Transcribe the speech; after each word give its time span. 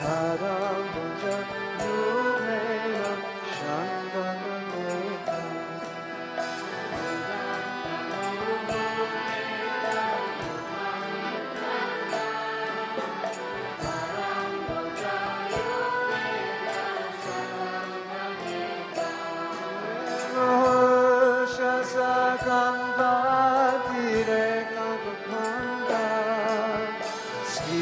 Harama 0.00 0.95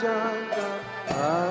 sing. 0.00 0.78
Namo 1.08 1.47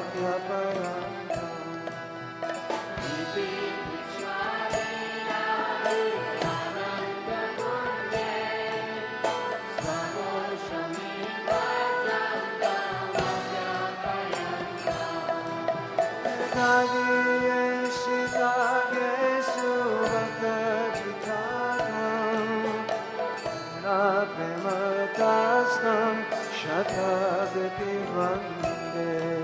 şata 26.63 27.47
divande 27.55 29.36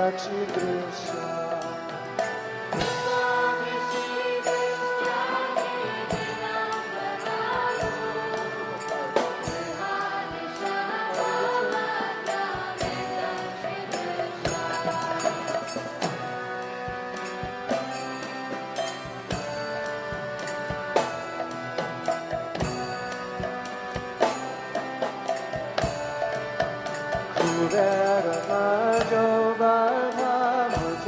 sacrificial. 0.00 1.49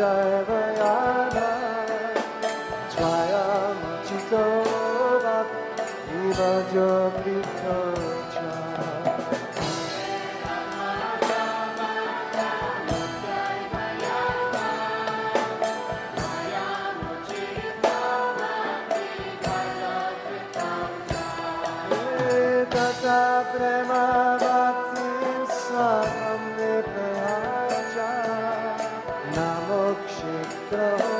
serve 0.02 0.61
Go. 30.72 31.11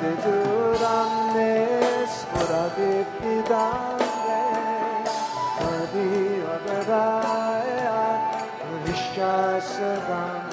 그들한 0.00 1.34
내 1.34 2.06
소라비 2.06 3.04
피단데 3.20 5.04
어디 5.60 5.94
어디라야 6.48 7.88
우리 8.72 8.86
샤스단 8.96 10.49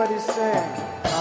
Everybody 0.00 0.20
sing. 0.20 1.17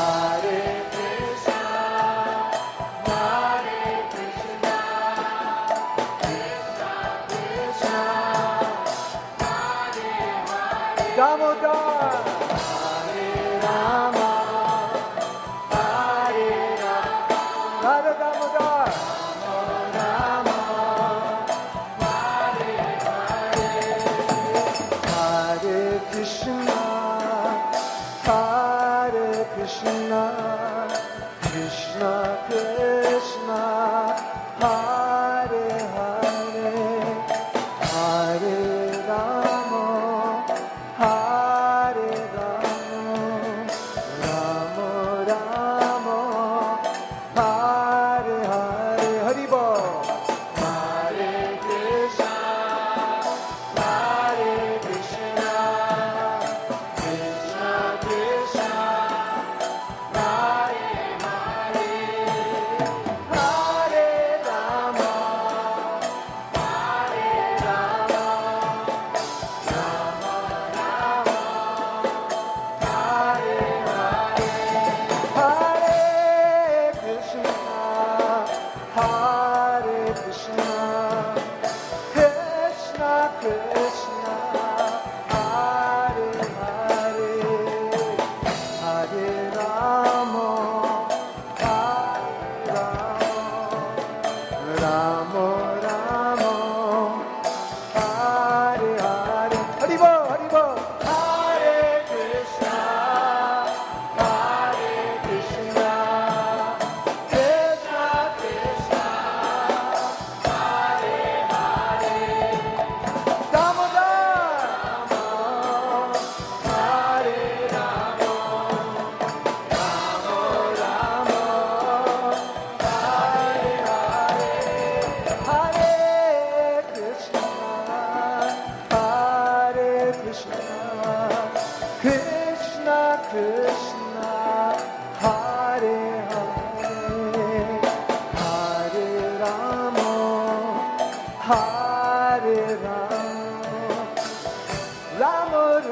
Krishna, 29.68 30.88
Krishna. 31.42 32.37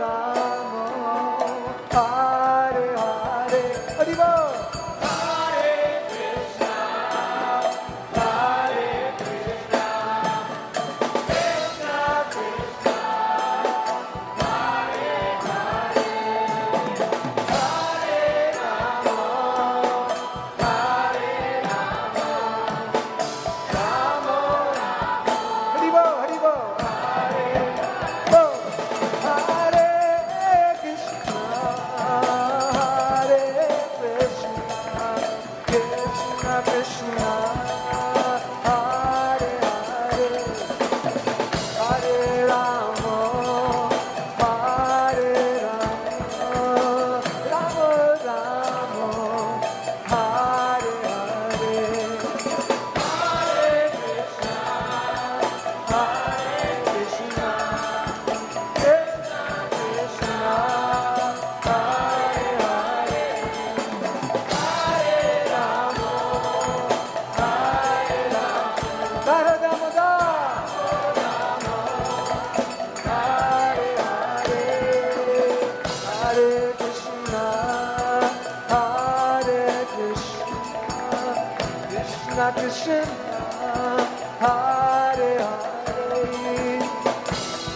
감사합니다. 0.06 0.35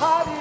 body. 0.09 0.38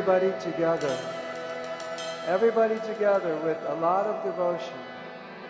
everybody 0.00 0.32
together. 0.40 0.98
Everybody 2.26 2.76
together 2.86 3.36
with 3.44 3.58
a 3.68 3.74
lot 3.74 4.06
of 4.06 4.24
devotion. 4.24 4.78